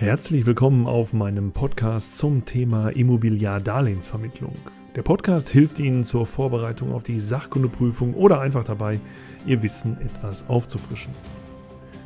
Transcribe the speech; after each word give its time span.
Herzlich 0.00 0.46
willkommen 0.46 0.86
auf 0.86 1.12
meinem 1.12 1.50
Podcast 1.50 2.18
zum 2.18 2.44
Thema 2.44 2.90
Immobiliardarlehensvermittlung. 2.90 4.54
Der 4.94 5.02
Podcast 5.02 5.48
hilft 5.48 5.80
Ihnen 5.80 6.04
zur 6.04 6.24
Vorbereitung 6.24 6.92
auf 6.92 7.02
die 7.02 7.18
Sachkundeprüfung 7.18 8.14
oder 8.14 8.40
einfach 8.40 8.62
dabei, 8.62 9.00
Ihr 9.44 9.60
Wissen 9.60 10.00
etwas 10.00 10.48
aufzufrischen. 10.48 11.12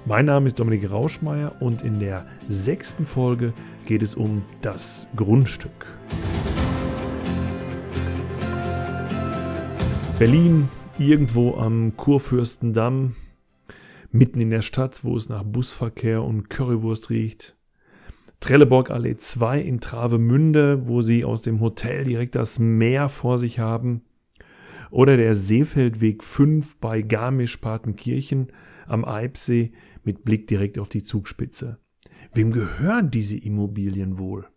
Mein 0.06 0.24
Name 0.24 0.46
ist 0.46 0.58
Dominik 0.58 0.90
Rauschmeier 0.90 1.60
und 1.60 1.82
in 1.82 2.00
der 2.00 2.24
sechsten 2.48 3.04
Folge 3.04 3.52
geht 3.84 4.00
es 4.00 4.14
um 4.14 4.42
das 4.62 5.06
Grundstück. 5.14 5.86
Berlin, 10.18 10.70
irgendwo 10.98 11.56
am 11.56 11.94
Kurfürstendamm, 11.98 13.16
mitten 14.12 14.40
in 14.40 14.48
der 14.48 14.62
Stadt, 14.62 15.04
wo 15.04 15.14
es 15.14 15.28
nach 15.28 15.42
Busverkehr 15.42 16.22
und 16.22 16.48
Currywurst 16.48 17.10
riecht. 17.10 17.54
Trelleborg-Allee 18.42 19.18
2 19.18 19.60
in 19.60 19.80
Travemünde, 19.80 20.88
wo 20.88 21.00
sie 21.00 21.24
aus 21.24 21.42
dem 21.42 21.60
Hotel 21.60 22.02
direkt 22.02 22.34
das 22.34 22.58
Meer 22.58 23.08
vor 23.08 23.38
sich 23.38 23.60
haben. 23.60 24.02
Oder 24.90 25.16
der 25.16 25.36
Seefeldweg 25.36 26.24
5 26.24 26.76
bei 26.78 27.02
Garmisch-Partenkirchen 27.02 28.48
am 28.88 29.04
Eibsee 29.04 29.70
mit 30.02 30.24
Blick 30.24 30.48
direkt 30.48 30.80
auf 30.80 30.88
die 30.88 31.04
Zugspitze. 31.04 31.78
Wem 32.34 32.50
gehören 32.50 33.12
diese 33.12 33.38
Immobilien 33.38 34.18
wohl? 34.18 34.48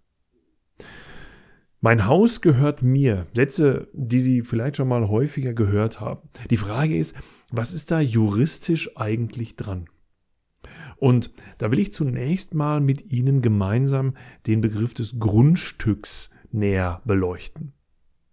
Mein 1.79 2.07
Haus 2.07 2.41
gehört 2.41 2.81
mir. 2.81 3.27
Sätze, 3.35 3.87
die 3.93 4.19
Sie 4.19 4.41
vielleicht 4.41 4.77
schon 4.77 4.87
mal 4.87 5.09
häufiger 5.09 5.53
gehört 5.53 6.01
haben. 6.01 6.27
Die 6.49 6.57
Frage 6.57 6.97
ist, 6.97 7.15
was 7.51 7.71
ist 7.71 7.91
da 7.91 7.99
juristisch 7.99 8.97
eigentlich 8.97 9.55
dran? 9.55 9.85
Und 10.97 11.31
da 11.57 11.71
will 11.71 11.79
ich 11.79 11.91
zunächst 11.91 12.53
mal 12.53 12.79
mit 12.79 13.11
Ihnen 13.11 13.41
gemeinsam 13.41 14.15
den 14.47 14.61
Begriff 14.61 14.93
des 14.93 15.19
Grundstücks 15.19 16.31
näher 16.51 17.01
beleuchten. 17.05 17.73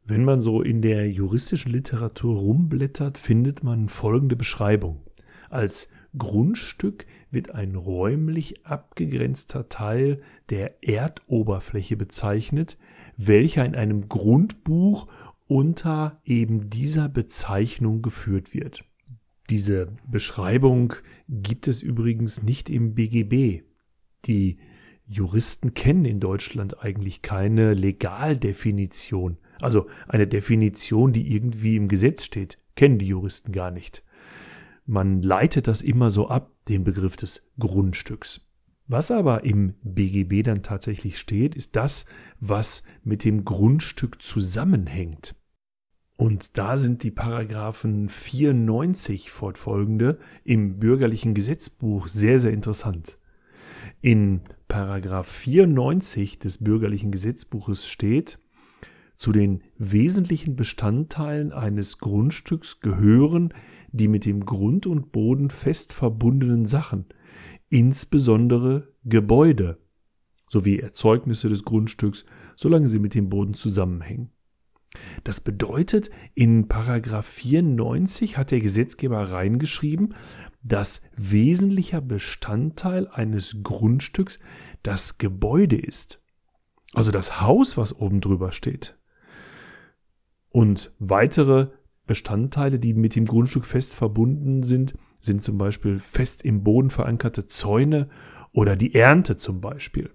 Wenn 0.04 0.24
man 0.24 0.40
so 0.40 0.62
in 0.62 0.82
der 0.82 1.10
juristischen 1.10 1.72
Literatur 1.72 2.36
rumblättert, 2.36 3.18
findet 3.18 3.62
man 3.62 3.88
folgende 3.88 4.36
Beschreibung. 4.36 5.00
Als 5.48 5.88
Grundstück 6.18 7.06
wird 7.30 7.54
ein 7.54 7.74
räumlich 7.74 8.66
abgegrenzter 8.66 9.68
Teil 9.68 10.20
der 10.50 10.82
Erdoberfläche 10.82 11.96
bezeichnet, 11.96 12.78
welcher 13.16 13.64
in 13.64 13.74
einem 13.74 14.08
Grundbuch 14.08 15.08
unter 15.46 16.20
eben 16.24 16.68
dieser 16.68 17.08
Bezeichnung 17.08 18.02
geführt 18.02 18.54
wird. 18.54 18.84
Diese 19.52 19.88
Beschreibung 20.10 20.94
gibt 21.28 21.68
es 21.68 21.82
übrigens 21.82 22.42
nicht 22.42 22.70
im 22.70 22.94
BGB. 22.94 23.60
Die 24.24 24.56
Juristen 25.06 25.74
kennen 25.74 26.06
in 26.06 26.20
Deutschland 26.20 26.82
eigentlich 26.82 27.20
keine 27.20 27.74
Legaldefinition. 27.74 29.36
Also 29.60 29.88
eine 30.08 30.26
Definition, 30.26 31.12
die 31.12 31.34
irgendwie 31.34 31.76
im 31.76 31.88
Gesetz 31.88 32.24
steht, 32.24 32.56
kennen 32.76 32.98
die 32.98 33.08
Juristen 33.08 33.52
gar 33.52 33.70
nicht. 33.70 34.02
Man 34.86 35.20
leitet 35.20 35.68
das 35.68 35.82
immer 35.82 36.10
so 36.10 36.28
ab, 36.28 36.50
den 36.68 36.82
Begriff 36.82 37.16
des 37.16 37.46
Grundstücks. 37.58 38.48
Was 38.86 39.10
aber 39.10 39.44
im 39.44 39.74
BGB 39.82 40.44
dann 40.44 40.62
tatsächlich 40.62 41.18
steht, 41.18 41.54
ist 41.54 41.76
das, 41.76 42.06
was 42.40 42.84
mit 43.04 43.22
dem 43.22 43.44
Grundstück 43.44 44.22
zusammenhängt. 44.22 45.34
Und 46.22 46.56
da 46.56 46.76
sind 46.76 47.02
die 47.02 47.10
Paragraphen 47.10 48.08
94 48.08 49.32
fortfolgende 49.32 50.20
im 50.44 50.78
bürgerlichen 50.78 51.34
Gesetzbuch 51.34 52.06
sehr, 52.06 52.38
sehr 52.38 52.52
interessant. 52.52 53.18
In 54.02 54.42
Paragraph 54.68 55.26
94 55.26 56.38
des 56.38 56.58
bürgerlichen 56.58 57.10
Gesetzbuches 57.10 57.88
steht, 57.88 58.38
zu 59.16 59.32
den 59.32 59.64
wesentlichen 59.78 60.54
Bestandteilen 60.54 61.50
eines 61.50 61.98
Grundstücks 61.98 62.78
gehören 62.78 63.52
die 63.90 64.06
mit 64.06 64.24
dem 64.24 64.46
Grund 64.46 64.86
und 64.86 65.10
Boden 65.10 65.50
fest 65.50 65.92
verbundenen 65.92 66.66
Sachen, 66.66 67.06
insbesondere 67.68 68.94
Gebäude, 69.04 69.78
sowie 70.48 70.78
Erzeugnisse 70.78 71.48
des 71.48 71.64
Grundstücks, 71.64 72.24
solange 72.54 72.88
sie 72.88 73.00
mit 73.00 73.16
dem 73.16 73.28
Boden 73.28 73.54
zusammenhängen. 73.54 74.30
Das 75.24 75.40
bedeutet, 75.40 76.10
in 76.34 76.68
Paragraph 76.68 77.26
94 77.26 78.36
hat 78.36 78.50
der 78.50 78.60
Gesetzgeber 78.60 79.30
reingeschrieben, 79.32 80.14
dass 80.62 81.02
wesentlicher 81.16 82.00
Bestandteil 82.00 83.08
eines 83.08 83.62
Grundstücks 83.62 84.38
das 84.82 85.18
Gebäude 85.18 85.76
ist. 85.76 86.20
Also 86.94 87.10
das 87.10 87.40
Haus, 87.40 87.76
was 87.76 87.94
oben 87.98 88.20
drüber 88.20 88.52
steht. 88.52 88.98
Und 90.50 90.92
weitere 90.98 91.68
Bestandteile, 92.06 92.78
die 92.78 92.94
mit 92.94 93.16
dem 93.16 93.24
Grundstück 93.24 93.64
fest 93.64 93.94
verbunden 93.94 94.62
sind, 94.62 94.94
sind 95.20 95.42
zum 95.42 95.56
Beispiel 95.56 95.98
fest 95.98 96.42
im 96.42 96.62
Boden 96.62 96.90
verankerte 96.90 97.46
Zäune 97.46 98.10
oder 98.52 98.76
die 98.76 98.94
Ernte 98.94 99.36
zum 99.36 99.60
Beispiel. 99.60 100.10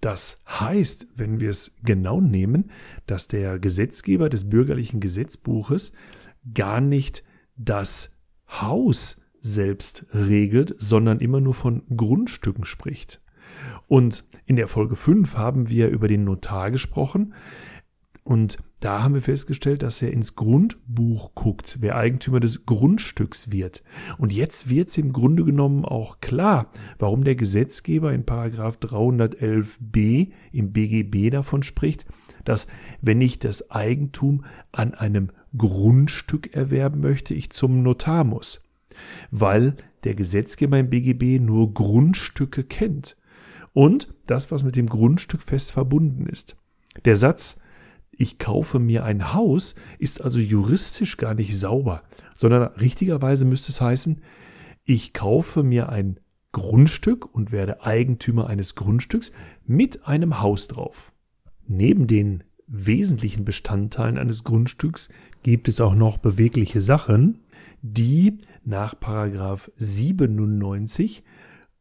Das 0.00 0.42
heißt, 0.48 1.08
wenn 1.16 1.40
wir 1.40 1.50
es 1.50 1.76
genau 1.82 2.20
nehmen, 2.20 2.70
dass 3.06 3.28
der 3.28 3.58
Gesetzgeber 3.58 4.28
des 4.28 4.48
bürgerlichen 4.48 5.00
Gesetzbuches 5.00 5.92
gar 6.54 6.80
nicht 6.80 7.24
das 7.56 8.16
Haus 8.48 9.20
selbst 9.40 10.06
regelt, 10.12 10.74
sondern 10.78 11.20
immer 11.20 11.40
nur 11.40 11.54
von 11.54 11.82
Grundstücken 11.94 12.64
spricht. 12.64 13.22
Und 13.88 14.24
in 14.44 14.56
der 14.56 14.68
Folge 14.68 14.96
5 14.96 15.36
haben 15.36 15.68
wir 15.68 15.88
über 15.88 16.08
den 16.08 16.24
Notar 16.24 16.70
gesprochen, 16.70 17.34
und 18.26 18.58
da 18.80 19.04
haben 19.04 19.14
wir 19.14 19.22
festgestellt, 19.22 19.84
dass 19.84 20.02
er 20.02 20.12
ins 20.12 20.34
Grundbuch 20.34 21.36
guckt, 21.36 21.78
wer 21.80 21.94
Eigentümer 21.94 22.40
des 22.40 22.66
Grundstücks 22.66 23.52
wird. 23.52 23.84
Und 24.18 24.32
jetzt 24.32 24.68
wird 24.68 24.88
es 24.88 24.98
im 24.98 25.12
Grunde 25.12 25.44
genommen 25.44 25.84
auch 25.84 26.20
klar, 26.20 26.72
warum 26.98 27.22
der 27.22 27.36
Gesetzgeber 27.36 28.12
in 28.12 28.26
Paragraph 28.26 28.78
311b 28.78 30.32
im 30.50 30.72
BGB 30.72 31.30
davon 31.30 31.62
spricht, 31.62 32.04
dass 32.44 32.66
wenn 33.00 33.20
ich 33.20 33.38
das 33.38 33.70
Eigentum 33.70 34.44
an 34.72 34.94
einem 34.94 35.30
Grundstück 35.56 36.52
erwerben 36.52 37.00
möchte, 37.00 37.32
ich 37.32 37.50
zum 37.50 37.84
Notar 37.84 38.24
muss. 38.24 38.64
Weil 39.30 39.76
der 40.02 40.16
Gesetzgeber 40.16 40.80
im 40.80 40.90
BGB 40.90 41.40
nur 41.40 41.72
Grundstücke 41.72 42.64
kennt. 42.64 43.16
Und 43.72 44.12
das, 44.26 44.50
was 44.50 44.64
mit 44.64 44.74
dem 44.74 44.88
Grundstück 44.88 45.42
fest 45.42 45.70
verbunden 45.70 46.26
ist. 46.26 46.56
Der 47.04 47.14
Satz, 47.14 47.60
ich 48.16 48.38
kaufe 48.38 48.78
mir 48.78 49.04
ein 49.04 49.34
Haus, 49.34 49.74
ist 49.98 50.22
also 50.22 50.38
juristisch 50.38 51.16
gar 51.16 51.34
nicht 51.34 51.58
sauber, 51.58 52.02
sondern 52.34 52.62
richtigerweise 52.74 53.44
müsste 53.44 53.70
es 53.70 53.80
heißen, 53.80 54.22
ich 54.84 55.12
kaufe 55.12 55.62
mir 55.62 55.88
ein 55.88 56.20
Grundstück 56.52 57.34
und 57.34 57.52
werde 57.52 57.84
Eigentümer 57.84 58.46
eines 58.46 58.74
Grundstücks 58.74 59.32
mit 59.66 60.06
einem 60.06 60.40
Haus 60.40 60.68
drauf. 60.68 61.12
Neben 61.66 62.06
den 62.06 62.44
wesentlichen 62.66 63.44
Bestandteilen 63.44 64.16
eines 64.16 64.44
Grundstücks 64.44 65.08
gibt 65.42 65.68
es 65.68 65.80
auch 65.80 65.94
noch 65.94 66.18
bewegliche 66.18 66.80
Sachen, 66.80 67.40
die 67.82 68.38
nach 68.64 68.98
Paragraph 68.98 69.70
97 69.76 71.24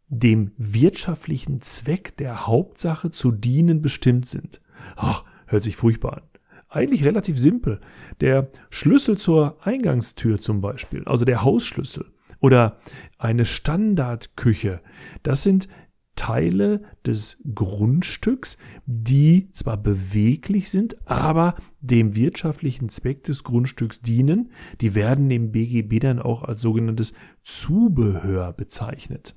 dem 0.07 0.51
wirtschaftlichen 0.57 1.61
Zweck 1.61 2.15
der 2.17 2.45
Hauptsache 2.45 3.09
zu 3.09 3.31
dienen 3.31 3.81
bestimmt 3.81 4.27
sind. 4.27 4.61
Ach, 4.95 5.23
Hört 5.47 5.63
sich 5.63 5.75
furchtbar 5.75 6.17
an. 6.17 6.23
Eigentlich 6.69 7.05
relativ 7.05 7.39
simpel. 7.39 7.79
Der 8.21 8.49
Schlüssel 8.69 9.17
zur 9.17 9.65
Eingangstür 9.65 10.41
zum 10.41 10.61
Beispiel, 10.61 11.03
also 11.05 11.23
der 11.23 11.43
Hausschlüssel 11.43 12.05
oder 12.39 12.79
eine 13.17 13.45
Standardküche, 13.45 14.81
das 15.23 15.43
sind 15.43 15.67
Teile 16.15 16.81
des 17.05 17.41
Grundstücks, 17.53 18.57
die 18.85 19.49
zwar 19.51 19.77
beweglich 19.77 20.69
sind, 20.69 21.07
aber 21.07 21.55
dem 21.81 22.15
wirtschaftlichen 22.15 22.89
Zweck 22.89 23.23
des 23.23 23.43
Grundstücks 23.43 24.01
dienen. 24.01 24.51
Die 24.81 24.95
werden 24.95 25.29
im 25.29 25.51
BGB 25.51 25.99
dann 25.99 26.19
auch 26.19 26.43
als 26.43 26.61
sogenanntes 26.61 27.13
Zubehör 27.43 28.53
bezeichnet. 28.53 29.35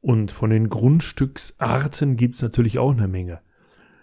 Und 0.00 0.30
von 0.30 0.50
den 0.50 0.68
Grundstücksarten 0.68 2.16
gibt 2.16 2.36
es 2.36 2.42
natürlich 2.42 2.78
auch 2.78 2.92
eine 2.92 3.08
Menge. 3.08 3.40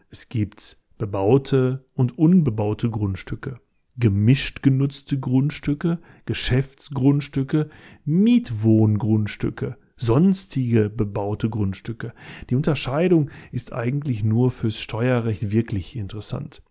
Es 0.09 0.27
gibt 0.27 0.80
bebaute 1.01 1.83
und 1.95 2.15
unbebaute 2.19 2.91
Grundstücke, 2.91 3.59
gemischt 3.97 4.61
genutzte 4.61 5.19
Grundstücke, 5.19 5.97
Geschäftsgrundstücke, 6.25 7.71
Mietwohngrundstücke, 8.05 9.77
sonstige 9.97 10.91
bebaute 10.91 11.49
Grundstücke. 11.49 12.13
Die 12.51 12.55
Unterscheidung 12.55 13.31
ist 13.51 13.73
eigentlich 13.73 14.23
nur 14.23 14.51
fürs 14.51 14.79
Steuerrecht 14.79 15.51
wirklich 15.51 15.95
interessant. 15.95 16.61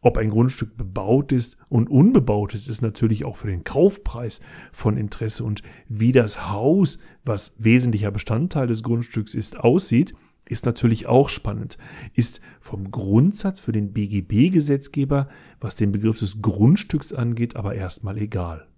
Ob 0.00 0.16
ein 0.16 0.30
Grundstück 0.30 0.78
bebaut 0.78 1.30
ist 1.30 1.58
und 1.68 1.90
unbebaut 1.90 2.54
ist, 2.54 2.70
ist 2.70 2.80
natürlich 2.80 3.26
auch 3.26 3.36
für 3.36 3.48
den 3.48 3.64
Kaufpreis 3.64 4.40
von 4.72 4.96
Interesse 4.96 5.44
und 5.44 5.62
wie 5.88 6.12
das 6.12 6.48
Haus, 6.48 7.00
was 7.22 7.54
wesentlicher 7.58 8.10
Bestandteil 8.10 8.66
des 8.66 8.82
Grundstücks 8.82 9.34
ist, 9.34 9.60
aussieht, 9.60 10.14
ist 10.52 10.66
natürlich 10.66 11.06
auch 11.06 11.28
spannend, 11.28 11.78
ist 12.14 12.40
vom 12.60 12.90
Grundsatz 12.90 13.58
für 13.58 13.72
den 13.72 13.92
BGB-Gesetzgeber, 13.92 15.28
was 15.60 15.74
den 15.74 15.90
Begriff 15.90 16.18
des 16.18 16.40
Grundstücks 16.40 17.12
angeht, 17.12 17.56
aber 17.56 17.74
erstmal 17.74 18.18
egal. 18.18 18.68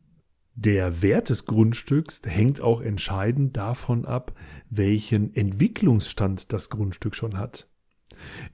Der 0.55 1.03
Wert 1.03 1.31
des 1.31 1.47
Grundstücks 1.47 2.23
hängt 2.25 2.61
auch 2.61 2.81
entscheidend 2.81 3.57
davon 3.57 4.05
ab, 4.05 4.33
welchen 4.71 5.35
Entwicklungsstand 5.35 6.53
das 6.53 6.71
Grundstück 6.71 7.17
schon 7.17 7.37
hat. 7.37 7.69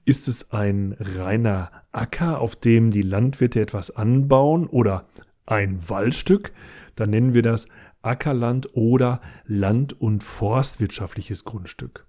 Ist 0.03 0.27
es 0.27 0.51
ein 0.51 0.95
reiner 0.99 1.71
Acker, 1.91 2.41
auf 2.41 2.55
dem 2.55 2.89
die 2.89 3.03
Landwirte 3.03 3.61
etwas 3.61 3.91
anbauen 3.91 4.65
oder 4.65 5.05
ein 5.45 5.87
Waldstück, 5.87 6.53
dann 6.95 7.11
nennen 7.11 7.35
wir 7.35 7.43
das 7.43 7.67
Ackerland 8.01 8.75
oder 8.75 9.21
land- 9.45 9.93
und 9.93 10.23
forstwirtschaftliches 10.23 11.43
Grundstück. 11.43 12.07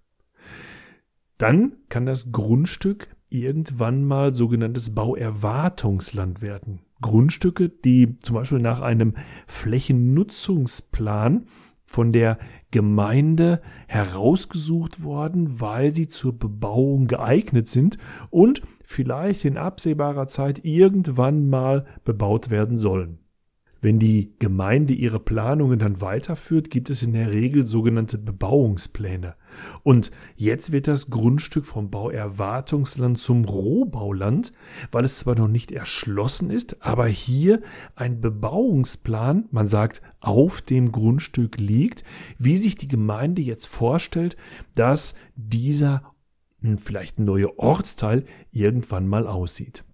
Dann 1.42 1.72
kann 1.88 2.06
das 2.06 2.30
Grundstück 2.30 3.08
irgendwann 3.28 4.04
mal 4.04 4.32
sogenanntes 4.32 4.94
Bauerwartungsland 4.94 6.40
werden. 6.40 6.82
Grundstücke, 7.00 7.68
die 7.68 8.16
zum 8.20 8.34
Beispiel 8.36 8.60
nach 8.60 8.80
einem 8.80 9.14
Flächennutzungsplan 9.48 11.46
von 11.84 12.12
der 12.12 12.38
Gemeinde 12.70 13.60
herausgesucht 13.88 15.02
worden, 15.02 15.60
weil 15.60 15.92
sie 15.92 16.06
zur 16.06 16.38
Bebauung 16.38 17.08
geeignet 17.08 17.66
sind 17.66 17.98
und 18.30 18.62
vielleicht 18.84 19.44
in 19.44 19.56
absehbarer 19.56 20.28
Zeit 20.28 20.64
irgendwann 20.64 21.50
mal 21.50 21.86
bebaut 22.04 22.50
werden 22.50 22.76
sollen. 22.76 23.18
Wenn 23.80 23.98
die 23.98 24.32
Gemeinde 24.38 24.94
ihre 24.94 25.18
Planungen 25.18 25.80
dann 25.80 26.00
weiterführt, 26.00 26.70
gibt 26.70 26.88
es 26.88 27.02
in 27.02 27.14
der 27.14 27.32
Regel 27.32 27.66
sogenannte 27.66 28.16
Bebauungspläne. 28.16 29.34
Und 29.82 30.10
jetzt 30.36 30.72
wird 30.72 30.88
das 30.88 31.10
Grundstück 31.10 31.66
vom 31.66 31.90
Bauerwartungsland 31.90 33.18
zum 33.18 33.44
Rohbauland, 33.44 34.52
weil 34.90 35.04
es 35.04 35.18
zwar 35.18 35.34
noch 35.34 35.48
nicht 35.48 35.72
erschlossen 35.72 36.50
ist, 36.50 36.82
aber 36.84 37.06
hier 37.06 37.62
ein 37.96 38.20
Bebauungsplan, 38.20 39.48
man 39.50 39.66
sagt, 39.66 40.02
auf 40.20 40.62
dem 40.62 40.92
Grundstück 40.92 41.58
liegt, 41.58 42.04
wie 42.38 42.56
sich 42.56 42.76
die 42.76 42.88
Gemeinde 42.88 43.42
jetzt 43.42 43.66
vorstellt, 43.66 44.36
dass 44.74 45.14
dieser 45.36 46.02
hm, 46.60 46.78
vielleicht 46.78 47.18
neue 47.18 47.58
Ortsteil 47.58 48.24
irgendwann 48.52 49.06
mal 49.06 49.26
aussieht. 49.26 49.84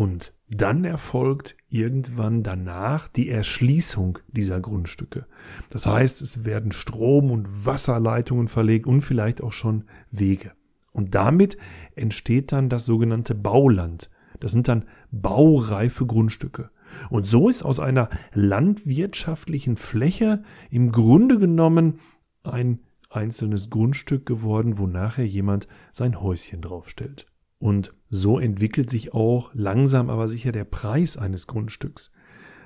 Und 0.00 0.32
dann 0.48 0.86
erfolgt 0.86 1.58
irgendwann 1.68 2.42
danach 2.42 3.06
die 3.06 3.28
Erschließung 3.28 4.18
dieser 4.28 4.58
Grundstücke. 4.58 5.26
Das 5.68 5.84
heißt, 5.84 6.22
es 6.22 6.46
werden 6.46 6.72
Strom- 6.72 7.30
und 7.30 7.66
Wasserleitungen 7.66 8.48
verlegt 8.48 8.86
und 8.86 9.02
vielleicht 9.02 9.42
auch 9.42 9.52
schon 9.52 9.84
Wege. 10.10 10.52
Und 10.94 11.14
damit 11.14 11.58
entsteht 11.96 12.50
dann 12.50 12.70
das 12.70 12.86
sogenannte 12.86 13.34
Bauland. 13.34 14.08
Das 14.40 14.52
sind 14.52 14.68
dann 14.68 14.86
baureife 15.10 16.06
Grundstücke. 16.06 16.70
Und 17.10 17.28
so 17.28 17.50
ist 17.50 17.62
aus 17.62 17.78
einer 17.78 18.08
landwirtschaftlichen 18.32 19.76
Fläche 19.76 20.42
im 20.70 20.92
Grunde 20.92 21.38
genommen 21.38 21.98
ein 22.42 22.78
einzelnes 23.10 23.68
Grundstück 23.68 24.24
geworden, 24.24 24.78
wo 24.78 24.86
nachher 24.86 25.26
jemand 25.26 25.68
sein 25.92 26.22
Häuschen 26.22 26.62
draufstellt. 26.62 27.26
Und 27.60 27.94
so 28.08 28.40
entwickelt 28.40 28.90
sich 28.90 29.14
auch 29.14 29.50
langsam 29.54 30.10
aber 30.10 30.26
sicher 30.26 30.50
der 30.50 30.64
Preis 30.64 31.16
eines 31.16 31.46
Grundstücks. 31.46 32.10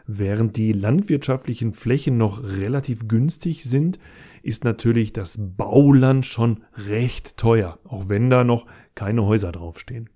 Während 0.07 0.57
die 0.57 0.73
landwirtschaftlichen 0.73 1.75
Flächen 1.75 2.17
noch 2.17 2.43
relativ 2.43 3.09
günstig 3.09 3.65
sind, 3.65 3.99
ist 4.43 4.63
natürlich 4.63 5.13
das 5.13 5.39
Bauland 5.41 6.25
schon 6.25 6.65
recht 6.75 7.37
teuer, 7.37 7.81
auch 7.85 8.09
wenn 8.09 8.31
da 8.31 8.45
noch 8.45 8.67
keine 8.95 9.25
Häuser 9.25 9.51
draufstehen. 9.51 10.11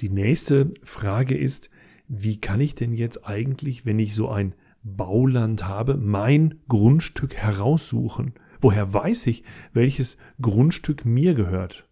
Die 0.00 0.10
nächste 0.10 0.74
Frage 0.82 1.36
ist, 1.36 1.70
wie 2.06 2.40
kann 2.40 2.60
ich 2.60 2.74
denn 2.74 2.92
jetzt 2.92 3.26
eigentlich, 3.26 3.86
wenn 3.86 3.98
ich 3.98 4.14
so 4.14 4.28
ein 4.28 4.54
Bauland 4.82 5.66
habe, 5.66 5.96
mein 5.96 6.60
Grundstück 6.68 7.36
heraussuchen? 7.36 8.34
Woher 8.60 8.92
weiß 8.92 9.28
ich, 9.28 9.44
welches 9.72 10.18
Grundstück 10.42 11.06
mir 11.06 11.34
gehört? 11.34 11.89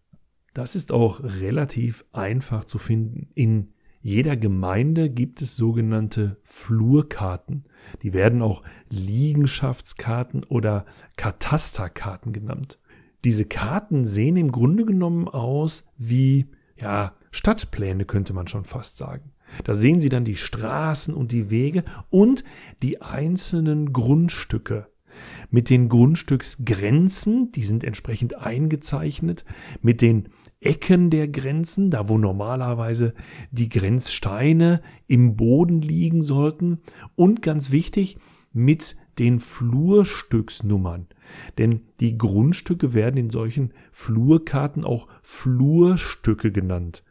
Das 0.58 0.75
ist 0.75 0.90
auch 0.90 1.20
relativ 1.22 2.05
einfach 2.10 2.64
zu 2.64 2.78
finden. 2.78 3.28
In 3.37 3.69
jeder 4.00 4.37
Gemeinde 4.37 5.08
gibt 5.08 5.40
es 5.40 5.55
sogenannte 5.55 6.40
Flurkarten. 6.43 7.66
Die 8.02 8.12
werden 8.12 8.43
auch 8.43 8.64
Liegenschaftskarten 8.90 10.43
oder 10.43 10.84
Katasterkarten 11.16 12.32
genannt. 12.32 12.81
Diese 13.22 13.44
Karten 13.44 14.05
sehen 14.05 14.37
im 14.37 14.50
Grunde 14.50 14.84
genommen 14.84 15.28
aus 15.28 15.87
wie, 15.96 16.46
ja, 16.76 17.14
Stadtpläne 17.31 18.05
könnte 18.05 18.32
man 18.32 18.49
schon 18.49 18.64
fast 18.64 18.96
sagen. 18.96 19.31
Da 19.62 19.75
sehen 19.75 20.00
Sie 20.00 20.08
dann 20.08 20.25
die 20.25 20.34
Straßen 20.34 21.14
und 21.14 21.31
die 21.31 21.50
Wege 21.50 21.84
und 22.10 22.43
die 22.82 23.00
einzelnen 23.00 23.93
Grundstücke 23.93 24.88
mit 25.50 25.70
den 25.70 25.88
Grundstücksgrenzen, 25.88 27.52
die 27.52 27.62
sind 27.62 27.84
entsprechend 27.84 28.38
eingezeichnet, 28.38 29.44
mit 29.82 30.02
den 30.02 30.28
Ecken 30.60 31.10
der 31.10 31.28
Grenzen, 31.28 31.90
da 31.90 32.08
wo 32.08 32.19
normalerweise 32.19 33.14
die 33.50 33.69
Grenzsteine 33.69 34.82
im 35.06 35.37
Boden 35.37 35.81
liegen 35.81 36.22
sollten 36.22 36.81
und 37.14 37.43
ganz 37.43 37.70
wichtig 37.70 38.19
mit 38.52 38.96
den 39.19 39.38
Flurstücksnummern. 39.38 41.06
Denn 41.58 41.82
die 42.00 42.19
Grundstücke 42.19 42.94
werden 42.94 43.16
in 43.16 43.31
solchen 43.31 43.72
Flurkarten 43.93 44.84
auch 44.84 45.08
Flurstücke 45.22 46.50
genannt. 46.50 47.05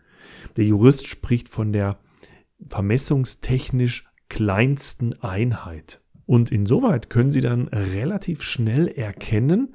Der 0.57 0.65
Jurist 0.65 1.07
spricht 1.07 1.49
von 1.49 1.71
der 1.71 1.99
vermessungstechnisch 2.67 4.09
kleinsten 4.29 5.13
Einheit. 5.21 6.01
Und 6.25 6.51
insoweit 6.51 7.09
können 7.09 7.31
Sie 7.31 7.41
dann 7.41 7.69
relativ 7.69 8.41
schnell 8.41 8.87
erkennen, 8.87 9.73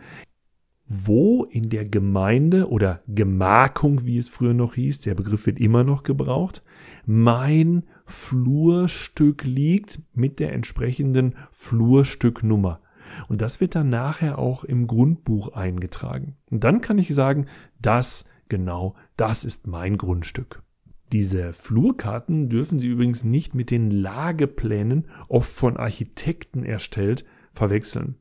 wo 0.87 1.45
in 1.45 1.71
der 1.71 1.85
Gemeinde 1.85 2.69
oder 2.69 3.01
Gemarkung, 3.09 4.05
wie 4.05 4.19
es 4.19 4.29
früher 4.29 4.55
noch 4.55 4.75
hieß, 4.75 5.01
der 5.01 5.15
Begriff 5.15 5.47
wird 5.47 5.61
immer 5.61 5.85
noch 5.85 6.03
gebraucht, 6.03 6.63
mein 7.07 7.85
Flurstück 8.07 9.45
liegt 9.45 10.01
mit 10.13 10.39
der 10.39 10.53
entsprechenden 10.53 11.35
Flurstücknummer. 11.51 12.81
Und 13.29 13.41
das 13.41 13.61
wird 13.61 13.75
dann 13.75 13.91
nachher 13.91 14.39
auch 14.39 14.65
im 14.65 14.87
Grundbuch 14.87 15.55
eingetragen. 15.55 16.37
Und 16.51 16.65
dann 16.65 16.81
kann 16.81 16.99
ich 16.99 17.15
sagen, 17.15 17.47
das 17.81 18.27
genau, 18.53 18.95
das 19.17 19.47
ist 19.47 19.67
mein 19.67 19.97
Grundstück. 19.97 20.63
Diese 21.11 21.53
Flurkarten 21.55 22.51
dürfen 22.51 22.79
Sie 22.79 22.89
übrigens 22.89 23.25
nicht 23.25 23.55
mit 23.55 23.71
den 23.71 23.91
Lageplänen, 23.91 25.09
oft 25.29 25.51
von 25.51 25.77
Architekten 25.79 26.63
erstellt, 26.63 27.25
verwechseln. 27.53 28.17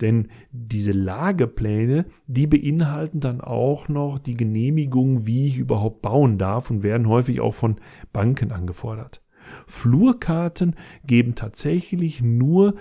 Denn 0.00 0.28
diese 0.50 0.92
Lagepläne, 0.92 2.06
die 2.26 2.46
beinhalten 2.46 3.20
dann 3.20 3.40
auch 3.40 3.88
noch 3.88 4.18
die 4.18 4.36
Genehmigung, 4.36 5.26
wie 5.26 5.46
ich 5.46 5.58
überhaupt 5.58 6.02
bauen 6.02 6.38
darf 6.38 6.70
und 6.70 6.82
werden 6.82 7.08
häufig 7.08 7.40
auch 7.40 7.54
von 7.54 7.76
Banken 8.12 8.52
angefordert. 8.52 9.22
Flurkarten 9.66 10.76
geben 11.06 11.34
tatsächlich 11.34 12.22
nur 12.22 12.74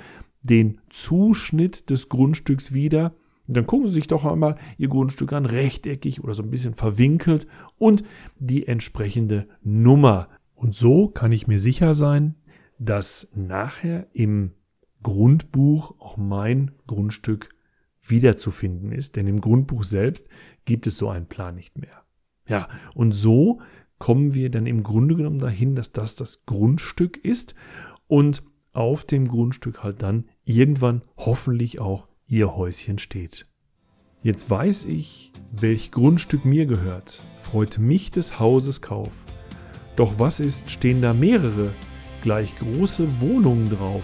den 0.44 0.80
Zuschnitt 0.90 1.90
des 1.90 2.10
Grundstücks 2.10 2.74
wieder. 2.74 3.14
Dann 3.48 3.68
gucken 3.68 3.90
Sie 3.90 3.96
sich 3.96 4.08
doch 4.08 4.26
einmal 4.26 4.56
Ihr 4.78 4.88
Grundstück 4.88 5.34
an, 5.34 5.46
rechteckig 5.46 6.24
oder 6.24 6.34
so 6.34 6.44
ein 6.44 6.52
bisschen 6.52 6.74
verwinkelt 6.74 7.48
und 7.78 8.04
die 8.40 8.68
entsprechende 8.68 9.48
Nummer. 9.64 10.30
Und 10.56 10.76
so 10.76 11.08
kann 11.08 11.32
ich 11.32 11.48
mir 11.48 11.60
sicher 11.60 11.94
sein, 11.94 12.36
dass 12.80 13.30
nachher 13.36 14.08
im 14.14 14.52
Grundbuch 15.04 15.96
auch 16.00 16.18
mein 16.18 16.72
Grundstück 16.88 17.50
wiederzufinden 18.02 18.92
ist, 18.92 19.16
denn 19.16 19.28
im 19.28 19.42
Grundbuch 19.42 19.84
selbst 19.84 20.28
gibt 20.66 20.88
es 20.88 20.98
so 20.98 21.10
einen 21.10 21.28
Plan 21.28 21.56
nicht 21.56 21.78
mehr. 21.78 22.04
Ja, 22.48 22.68
und 22.94 23.14
so 23.14 23.62
kommen 24.00 24.34
wir 24.34 24.50
dann 24.50 24.66
im 24.66 24.84
Grunde 24.84 25.16
genommen 25.16 25.40
dahin, 25.40 25.76
dass 25.76 25.92
das 25.92 26.16
das 26.16 26.46
Grundstück 26.46 27.18
ist 27.18 27.56
und 28.08 28.44
auf 28.74 29.04
dem 29.04 29.28
Grundstück 29.28 29.84
halt 29.84 30.02
dann 30.02 30.26
irgendwann 30.44 31.02
hoffentlich 31.18 31.80
auch 31.80 32.08
ihr 32.28 32.56
Häuschen 32.56 32.98
steht. 32.98 33.48
Jetzt 34.24 34.50
weiß 34.50 34.86
ich, 34.86 35.32
welch 35.52 35.92
Grundstück 35.92 36.46
mir 36.46 36.66
gehört, 36.66 37.22
freut 37.40 37.80
mich 37.80 38.12
des 38.12 38.40
Hauses 38.40 38.82
Kauf. 38.82 39.12
Doch 39.96 40.20
was 40.20 40.40
ist, 40.40 40.72
stehen 40.72 41.02
da 41.02 41.14
mehrere, 41.14 41.72
gleich 42.22 42.56
große 42.58 43.08
Wohnungen 43.20 43.70
drauf? 43.70 44.04